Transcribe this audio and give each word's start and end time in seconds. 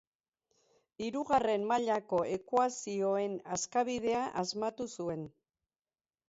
Hirugarren 1.07 1.65
mailako 1.71 2.21
ekuazioen 2.37 3.37
askabidea 3.59 4.25
asmatu 4.45 4.89
zuen. 4.99 5.29